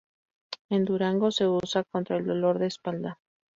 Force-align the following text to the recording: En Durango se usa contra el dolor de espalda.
En 0.71 0.83
Durango 0.83 1.29
se 1.29 1.47
usa 1.47 1.83
contra 1.83 2.17
el 2.17 2.25
dolor 2.25 2.57
de 2.57 2.65
espalda. 2.65 3.19